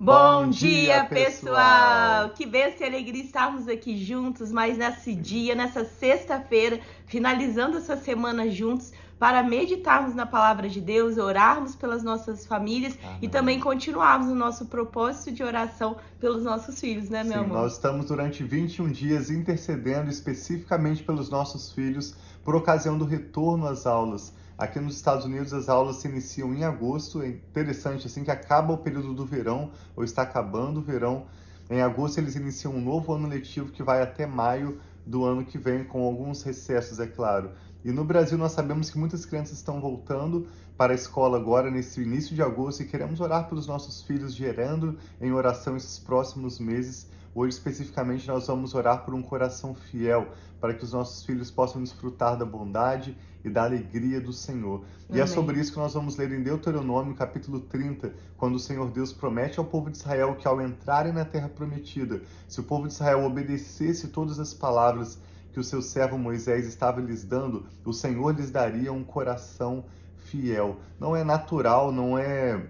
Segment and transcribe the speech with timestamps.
[0.00, 2.30] Bom dia, pessoal!
[2.30, 8.48] Que bênção e alegria estarmos aqui juntos, mas nesse dia, nessa sexta-feira, finalizando essa semana
[8.48, 13.18] juntos, para meditarmos na palavra de Deus, orarmos pelas nossas famílias Amém.
[13.22, 17.62] e também continuarmos o nosso propósito de oração pelos nossos filhos, né, meu Sim, amor?
[17.62, 23.84] Nós estamos durante 21 dias intercedendo especificamente pelos nossos filhos por ocasião do retorno às
[23.84, 24.32] aulas.
[24.58, 27.22] Aqui nos Estados Unidos as aulas se iniciam em agosto.
[27.22, 31.26] É interessante assim que acaba o período do verão ou está acabando o verão.
[31.70, 35.56] Em agosto eles iniciam um novo ano letivo que vai até maio do ano que
[35.56, 37.52] vem, com alguns recessos, é claro.
[37.84, 42.02] E no Brasil nós sabemos que muitas crianças estão voltando para a escola agora nesse
[42.02, 47.08] início de agosto e queremos orar pelos nossos filhos, gerando em oração esses próximos meses
[47.34, 50.28] Hoje, especificamente, nós vamos orar por um coração fiel,
[50.60, 54.84] para que os nossos filhos possam desfrutar da bondade e da alegria do Senhor.
[55.08, 55.18] Amém.
[55.18, 58.90] E é sobre isso que nós vamos ler em Deuteronômio, capítulo 30, quando o Senhor
[58.90, 62.88] Deus promete ao povo de Israel que ao entrarem na terra prometida, se o povo
[62.88, 65.18] de Israel obedecesse todas as palavras
[65.52, 69.84] que o seu servo Moisés estava lhes dando, o Senhor lhes daria um coração
[70.16, 70.76] fiel.
[70.98, 72.66] Não é natural, não é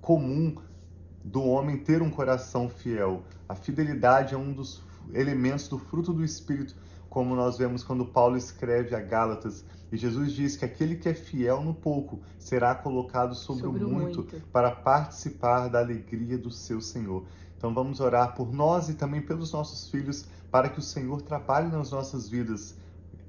[0.00, 0.56] comum
[1.22, 3.22] do homem ter um coração fiel.
[3.48, 4.82] A fidelidade é um dos
[5.12, 6.74] elementos do fruto do Espírito,
[7.08, 9.64] como nós vemos quando Paulo escreve a Gálatas.
[9.90, 13.88] E Jesus diz que aquele que é fiel no pouco será colocado sobre, sobre o
[13.88, 17.24] muito, muito para participar da alegria do seu Senhor.
[17.58, 21.68] Então vamos orar por nós e também pelos nossos filhos, para que o Senhor trabalhe
[21.68, 22.76] nas nossas vidas,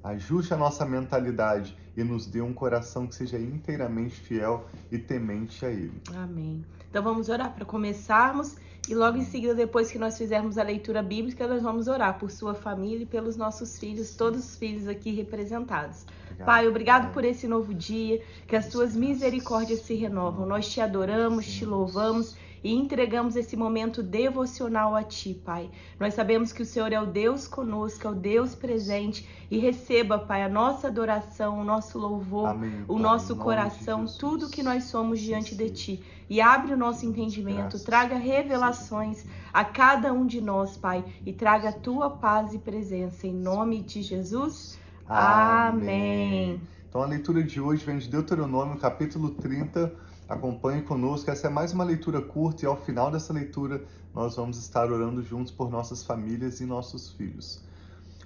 [0.04, 5.66] ajuste a nossa mentalidade e nos dê um coração que seja inteiramente fiel e temente
[5.66, 6.02] a Ele.
[6.16, 6.66] Amém.
[6.90, 8.56] Então vamos orar para começarmos
[8.90, 12.32] e logo em seguida, depois que nós fizermos a leitura bíblica, nós vamos orar por
[12.32, 16.04] sua família e pelos nossos filhos, todos os filhos aqui representados.
[16.24, 16.46] Obrigado.
[16.46, 20.48] Pai, obrigado por esse novo dia, que as tuas misericórdias se renovam.
[20.48, 25.70] Nós te adoramos, te louvamos e entregamos esse momento devocional a Ti, Pai.
[26.00, 30.20] Nós sabemos que o Senhor é o Deus conosco, é o Deus presente e receba,
[30.20, 35.20] Pai, a nossa adoração, o nosso louvor, Amém, o nosso coração, tudo que nós somos
[35.20, 36.04] diante de Ti.
[36.30, 37.84] E abre o nosso entendimento, Graças.
[37.84, 43.28] traga revelações a cada um de nós, Pai, e traga a Tua paz e presença.
[43.28, 44.80] Em nome de Jesus.
[45.08, 45.82] Amém.
[45.82, 46.62] Amém.
[46.88, 51.74] Então a leitura de hoje vem de Deuteronômio, capítulo 30 Acompanhe conosco, essa é mais
[51.74, 53.84] uma leitura curta e ao final dessa leitura
[54.16, 57.62] nós vamos estar orando juntos por nossas famílias e nossos filhos.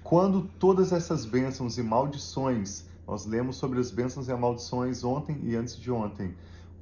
[0.04, 5.56] Quando todas essas bênçãos e maldições, nós lemos sobre as bênçãos e maldições ontem e
[5.56, 6.32] antes de ontem,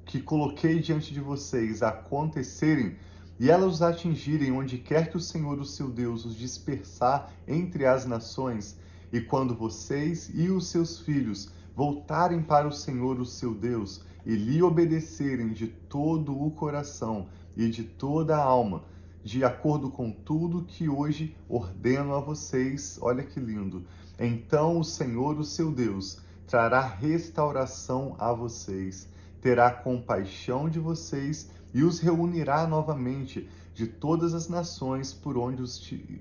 [0.04, 2.94] que coloquei diante de vocês acontecerem
[3.40, 7.86] e elas os atingirem onde quer que o Senhor, o seu Deus, os dispersar entre
[7.86, 8.76] as nações,
[9.10, 14.34] e quando vocês e os seus filhos voltarem para o Senhor, o seu Deus, e
[14.34, 18.82] lhe obedecerem de todo o coração e de toda a alma,
[19.22, 22.98] de acordo com tudo que hoje ordeno a vocês.
[23.00, 23.84] Olha que lindo.
[24.18, 29.08] Então o Senhor, o seu Deus, trará restauração a vocês,
[29.40, 35.78] terá compaixão de vocês e os reunirá novamente de todas as nações por onde os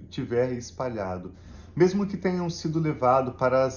[0.10, 1.32] tiver espalhado,
[1.76, 3.70] mesmo que tenham sido levados para,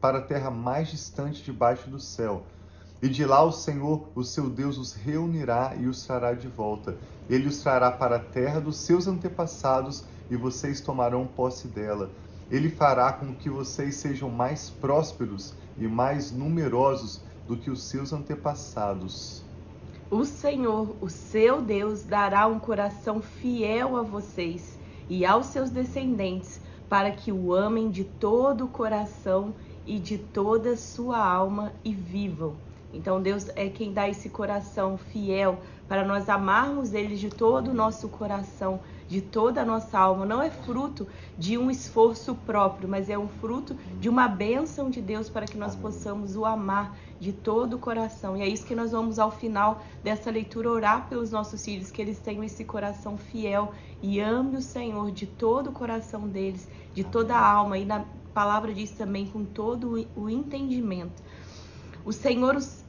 [0.00, 2.44] para a terra mais distante debaixo do céu
[3.02, 6.96] e de lá o Senhor, o seu Deus, os reunirá e os trará de volta.
[7.28, 12.10] Ele os trará para a terra dos seus antepassados e vocês tomarão posse dela.
[12.50, 18.12] Ele fará com que vocês sejam mais prósperos e mais numerosos do que os seus
[18.12, 19.42] antepassados.
[20.10, 24.78] O Senhor, o seu Deus, dará um coração fiel a vocês
[25.08, 29.54] e aos seus descendentes, para que o amem de todo o coração
[29.86, 32.54] e de toda a sua alma e vivam.
[32.94, 37.74] Então Deus é quem dá esse coração fiel para nós amarmos Ele de todo o
[37.74, 40.24] nosso coração, de toda a nossa alma.
[40.24, 41.06] Não é fruto
[41.36, 45.58] de um esforço próprio, mas é um fruto de uma bênção de Deus para que
[45.58, 48.36] nós possamos o amar de todo o coração.
[48.36, 52.00] E é isso que nós vamos ao final dessa leitura orar pelos nossos filhos, que
[52.00, 53.72] eles tenham esse coração fiel
[54.02, 57.76] e ame o Senhor de todo o coração deles, de toda a alma.
[57.76, 61.22] E na palavra diz também com todo o entendimento.
[62.04, 62.83] O Senhor os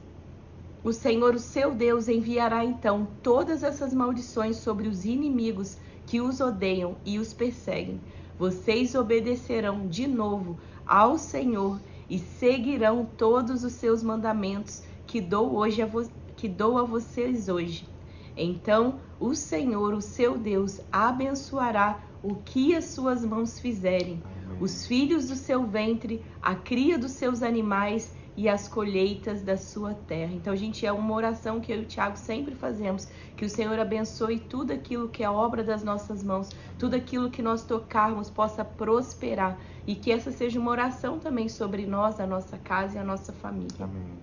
[0.86, 6.40] o Senhor, o seu Deus, enviará então todas essas maldições sobre os inimigos que os
[6.40, 8.00] odeiam e os perseguem.
[8.38, 10.56] Vocês obedecerão de novo
[10.86, 15.90] ao Senhor e seguirão todos os seus mandamentos que dou hoje a
[16.36, 17.88] que dou a vocês hoje.
[18.36, 24.22] Então o Senhor, o seu Deus, abençoará o que as suas mãos fizerem,
[24.60, 29.94] os filhos do seu ventre, a cria dos seus animais e as colheitas da sua
[29.94, 30.32] terra.
[30.32, 33.78] Então, gente, é uma oração que eu e o Tiago sempre fazemos, que o Senhor
[33.78, 38.64] abençoe tudo aquilo que é obra das nossas mãos, tudo aquilo que nós tocarmos possa
[38.64, 43.04] prosperar e que essa seja uma oração também sobre nós, a nossa casa e a
[43.04, 43.84] nossa família.
[43.84, 44.18] Amém.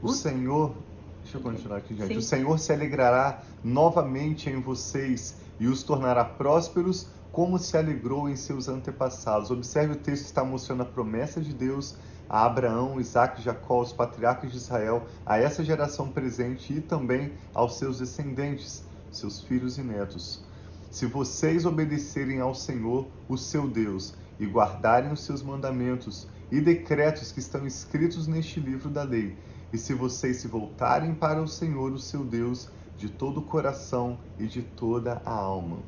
[0.00, 0.12] O.
[0.12, 0.74] Senhor,
[1.22, 2.08] deixa eu continuar aqui, gente.
[2.08, 2.16] Sim.
[2.18, 8.36] O Senhor se alegrará novamente em vocês e os tornará prósperos como se alegrou em
[8.36, 9.50] seus antepassados.
[9.50, 11.96] Observe o texto está mostrando a promessa de Deus
[12.28, 17.78] a Abraão, Isaac, Jacó, os patriarcas de Israel, a essa geração presente e também aos
[17.78, 20.42] seus descendentes, seus filhos e netos.
[20.90, 27.32] Se vocês obedecerem ao Senhor, o seu Deus, e guardarem os seus mandamentos e decretos
[27.32, 29.36] que estão escritos neste livro da lei,
[29.72, 34.18] e se vocês se voltarem para o Senhor, o seu Deus, de todo o coração
[34.38, 35.78] e de toda a alma.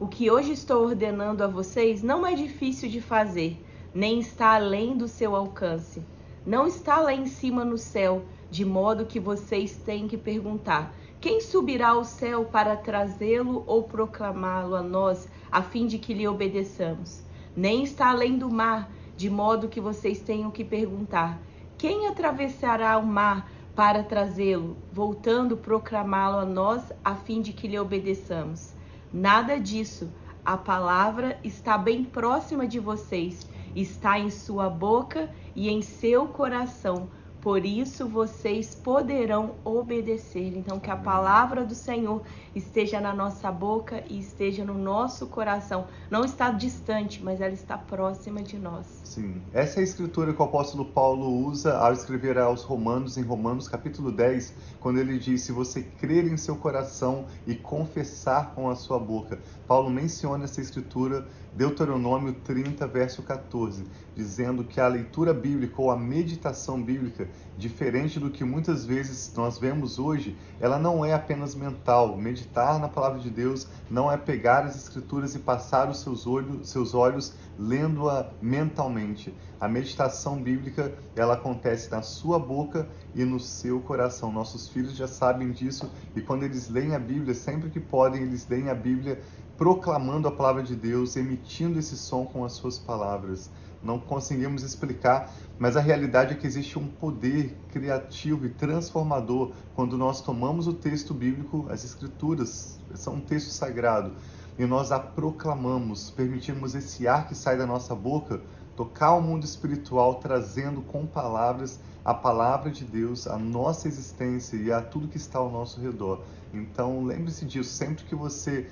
[0.00, 3.62] O que hoje estou ordenando a vocês não é difícil de fazer
[3.94, 6.02] nem está além do seu alcance.
[6.44, 11.40] Não está lá em cima no céu, de modo que vocês têm que perguntar: quem
[11.40, 17.22] subirá ao céu para trazê-lo ou proclamá-lo a nós, a fim de que lhe obedeçamos?
[17.54, 21.40] Nem está além do mar, de modo que vocês tenham que perguntar:
[21.78, 27.78] quem atravessará o mar para trazê-lo, voltando proclamá-lo a nós, a fim de que lhe
[27.78, 28.72] obedeçamos?
[29.12, 30.10] Nada disso.
[30.44, 37.08] A palavra está bem próxima de vocês está em sua boca e em seu coração.
[37.42, 40.56] Por isso vocês poderão obedecer.
[40.56, 42.22] Então, que a palavra do Senhor
[42.54, 45.88] esteja na nossa boca e esteja no nosso coração.
[46.08, 48.86] Não está distante, mas ela está próxima de nós.
[49.02, 49.42] Sim.
[49.52, 53.66] Essa é a escritura que o apóstolo Paulo usa ao escrever aos Romanos, em Romanos
[53.66, 58.76] capítulo 10, quando ele diz: Se você crer em seu coração e confessar com a
[58.76, 59.40] sua boca.
[59.66, 63.84] Paulo menciona essa escritura Deuteronômio 30, verso 14,
[64.16, 67.28] dizendo que a leitura bíblica ou a meditação bíblica,
[67.58, 72.16] diferente do que muitas vezes nós vemos hoje, ela não é apenas mental.
[72.16, 76.70] Meditar na palavra de Deus não é pegar as escrituras e passar os seus olhos,
[76.70, 79.34] seus olhos lendo-a mentalmente.
[79.60, 84.32] A meditação bíblica, ela acontece na sua boca e no seu coração.
[84.32, 88.48] Nossos filhos já sabem disso e quando eles leem a Bíblia, sempre que podem, eles
[88.48, 89.20] leem a Bíblia
[89.56, 93.50] proclamando a palavra de Deus, emitindo esse som com as suas palavras.
[93.82, 99.98] Não conseguimos explicar, mas a realidade é que existe um poder criativo e transformador quando
[99.98, 104.12] nós tomamos o texto bíblico, as escrituras, são um texto sagrado,
[104.58, 108.40] e nós a proclamamos, permitimos esse ar que sai da nossa boca
[108.76, 114.72] tocar o mundo espiritual, trazendo com palavras a palavra de Deus, a nossa existência e
[114.72, 116.22] a tudo que está ao nosso redor.
[116.52, 118.68] Então, lembre-se disso, sempre que você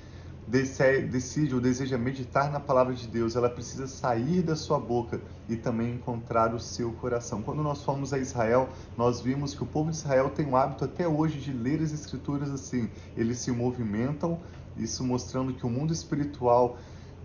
[1.09, 5.55] decide ou deseja meditar na palavra de Deus, ela precisa sair da sua boca e
[5.55, 7.41] também encontrar o seu coração.
[7.41, 8.67] Quando nós fomos a Israel,
[8.97, 11.93] nós vimos que o povo de Israel tem o hábito até hoje de ler as
[11.93, 12.89] escrituras assim.
[13.15, 14.39] Eles se movimentam,
[14.77, 16.77] isso mostrando que o mundo espiritual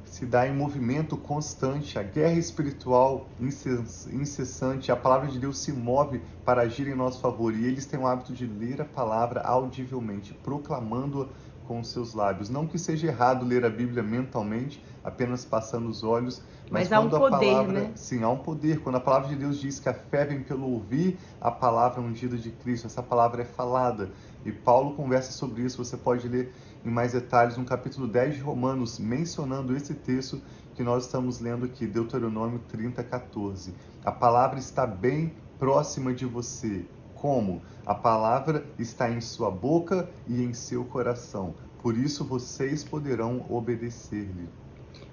[0.04, 6.22] se dá em movimento constante, a guerra espiritual incessante, a palavra de Deus se move
[6.44, 10.32] para agir em nosso favor e eles têm o hábito de ler a palavra audivelmente,
[10.32, 11.26] proclamando-a
[11.66, 12.48] com seus lábios.
[12.48, 16.98] Não que seja errado ler a Bíblia mentalmente, apenas passando os olhos, mas, mas há
[16.98, 17.92] um poder, palavra, né?
[17.94, 18.80] Sim, há um poder.
[18.80, 22.36] Quando a palavra de Deus diz que a fé vem pelo ouvir a palavra ungida
[22.36, 24.10] de Cristo, essa palavra é falada.
[24.44, 26.52] E Paulo conversa sobre isso, você pode ler
[26.84, 30.42] em mais detalhes no capítulo 10 de Romanos, mencionando esse texto
[30.74, 33.72] que nós estamos lendo aqui, Deuteronômio 30, 14.
[34.04, 37.62] A palavra está bem próxima de você, como?
[37.86, 41.54] A palavra está em sua boca e em seu coração.
[41.80, 44.48] Por isso vocês poderão obedecer-lhe.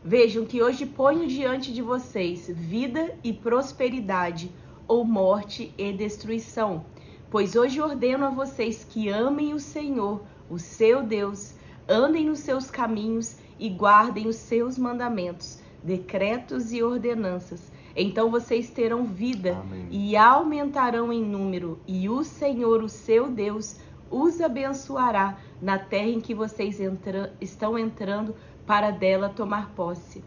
[0.04, 4.52] Vejam que hoje ponho diante de vocês vida e prosperidade,
[4.88, 6.86] ou morte e destruição.
[7.32, 11.54] Pois hoje ordeno a vocês que amem o Senhor, o seu Deus,
[11.88, 19.06] andem nos seus caminhos e guardem os seus mandamentos, decretos e ordenanças então vocês terão
[19.06, 19.88] vida Amém.
[19.92, 23.78] e aumentarão em número, e o Senhor, o seu Deus,
[24.10, 30.24] os abençoará na terra em que vocês entra estão entrando para dela tomar posse.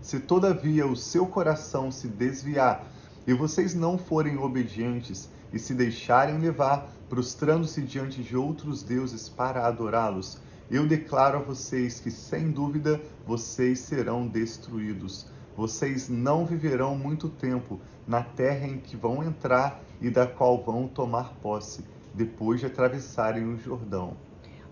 [0.00, 2.86] Se todavia o seu coração se desviar
[3.26, 9.66] e vocês não forem obedientes e se deixarem levar, prostrando-se diante de outros deuses para
[9.66, 10.38] adorá-los,
[10.70, 15.26] eu declaro a vocês que sem dúvida vocês serão destruídos
[15.56, 20.86] vocês não viverão muito tempo na terra em que vão entrar e da qual vão
[20.86, 21.82] tomar posse,
[22.16, 24.16] depois de atravessarem o Jordão.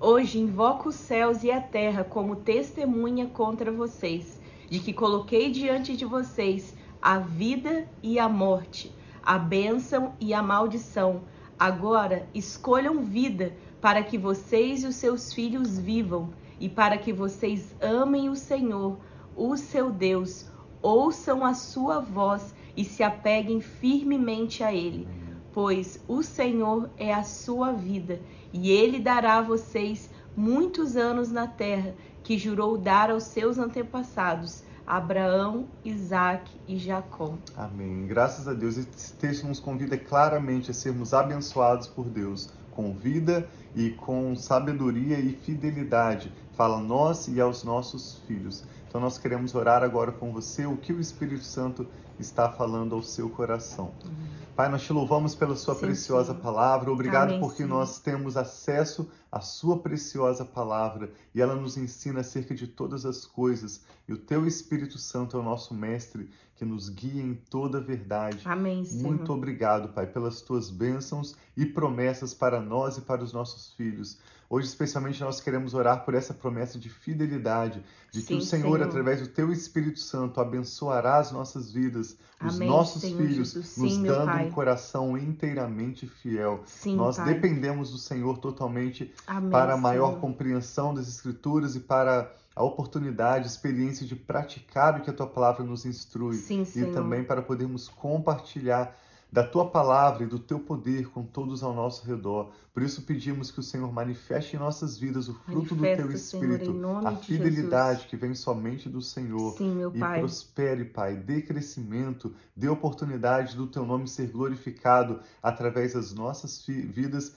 [0.01, 5.95] Hoje invoco os céus e a terra como testemunha contra vocês, de que coloquei diante
[5.95, 11.23] de vocês a vida e a morte, a bênção e a maldição.
[11.59, 17.77] Agora escolham vida para que vocês e os seus filhos vivam e para que vocês
[17.81, 18.99] amem o Senhor,
[19.37, 20.47] o seu Deus,
[20.81, 25.07] ouçam a sua voz e se apeguem firmemente a Ele,
[25.55, 28.21] pois o Senhor é a sua vida
[28.53, 31.95] e Ele dará a vocês muitos anos na terra
[32.25, 34.65] que jurou dar aos seus antepassados.
[34.87, 37.39] Abraão, Isaac e Jacó.
[37.57, 38.07] Amém.
[38.07, 43.49] Graças a Deus, esse texto nos convida claramente a sermos abençoados por Deus, com vida
[43.75, 46.31] e com sabedoria e fidelidade.
[46.53, 48.65] Fala a nós e aos nossos filhos.
[48.87, 51.87] Então nós queremos orar agora com você o que o Espírito Santo
[52.19, 53.91] está falando ao seu coração.
[54.05, 54.44] Uhum.
[54.57, 56.41] Pai, nós te louvamos pela sua sim, preciosa sim.
[56.41, 56.93] palavra.
[56.93, 57.69] Obrigado Amém, porque sim.
[57.69, 63.27] nós temos acesso à sua preciosa palavra e ela nos ensina acerca de todas as
[63.27, 63.83] coisas.
[64.07, 67.81] E o teu Espírito Santo é o nosso mestre que nos guia em toda a
[67.81, 68.43] verdade.
[68.45, 69.09] Amém, Senhor.
[69.09, 74.21] Muito obrigado, Pai, pelas tuas bênçãos e promessas para nós e para os nossos filhos.
[74.49, 78.63] Hoje, especialmente, nós queremos orar por essa promessa de fidelidade, de Sim, que o Senhor,
[78.79, 83.53] Senhor, através do Teu Espírito Santo, abençoará as nossas vidas, os Amém, nossos Senhor filhos,
[83.53, 83.77] Jesus.
[83.77, 86.63] nos Sim, dando um coração inteiramente fiel.
[86.67, 87.35] Sim, nós pai.
[87.35, 90.21] dependemos do Senhor totalmente Amém, para a maior Senhor.
[90.21, 95.27] compreensão das Escrituras e para a oportunidade, a experiência de praticar o que a Tua
[95.27, 96.37] palavra nos instrui
[96.77, 98.97] e também para podermos compartilhar
[99.35, 102.53] da tua palavra e do teu poder com todos ao nosso redor.
[102.73, 106.17] Por isso pedimos que o Senhor manifeste em nossas vidas o fruto Manifesta, do teu
[106.17, 109.57] espírito, Senhor, a fidelidade que vem somente do Senhor.
[109.59, 110.21] Sim, meu e pai.
[110.21, 117.35] prospere, Pai, dê crescimento, dê oportunidade do teu nome ser glorificado através das nossas vidas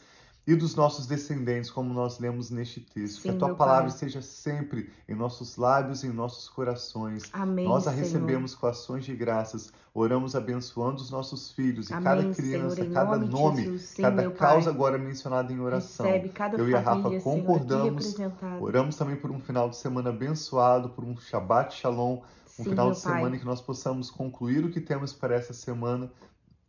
[0.48, 3.18] e dos nossos descendentes, como nós lemos neste texto.
[3.18, 3.94] Sim, que a tua palavra pai.
[3.94, 7.24] esteja sempre em nossos lábios e em nossos corações.
[7.34, 8.04] Amém, nós a Senhor.
[8.06, 12.94] recebemos com ações de graças, oramos abençoando os nossos filhos Amém, e cada criança, Senhor,
[12.94, 13.82] cada nome nome, Jesus.
[13.82, 14.74] Sim, cada causa pai.
[14.74, 16.06] agora mencionada em oração.
[16.06, 18.16] Recebe cada Eu e a Rafa família, concordamos,
[18.62, 22.22] oramos também por um final de semana abençoado, por um Shabbat Shalom,
[22.60, 23.40] um Sim, final de semana pai.
[23.40, 26.10] que nós possamos concluir o que temos para essa semana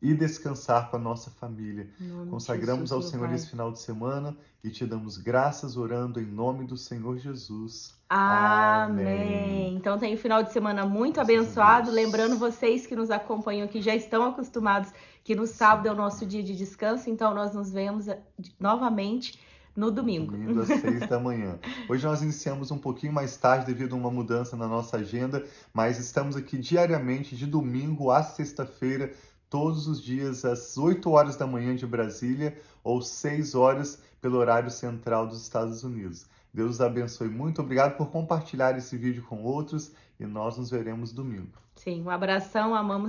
[0.00, 1.88] e descansar com a nossa família.
[2.31, 3.35] Consagramos ao Senhor pai.
[3.35, 7.97] esse final de semana e te damos graças orando em nome do Senhor Jesus.
[8.09, 9.75] Amém.
[9.75, 11.87] Então tem um final de semana muito abençoado.
[11.87, 11.97] Deus.
[11.97, 14.93] Lembrando vocês que nos acompanham aqui já estão acostumados
[15.25, 18.19] que no sábado é o nosso dia de descanso, então nós nos vemos eh,
[18.59, 19.38] novamente
[19.76, 20.33] no domingo.
[20.33, 21.59] Domingo às seis da manhã.
[21.88, 25.99] Hoje nós iniciamos um pouquinho mais tarde devido a uma mudança na nossa agenda, mas
[25.99, 29.12] estamos aqui diariamente, de domingo a sexta-feira,
[29.50, 34.71] todos os dias às 8 horas da manhã de Brasília ou 6 horas pelo horário
[34.71, 36.26] central dos Estados Unidos.
[36.52, 37.61] Deus os abençoe muito.
[37.61, 41.52] Obrigado por compartilhar esse vídeo com outros e nós nos veremos domingo.
[41.76, 43.07] Sim, um abração, amamos